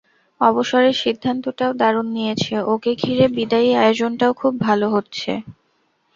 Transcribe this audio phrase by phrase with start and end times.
[0.41, 5.31] অবসরের সিদ্ধান্তটাও দারুণ নিয়েছে, ওকে ঘিরে বিদায়ী আয়োজনটাও খুব ভালো হচ্ছে।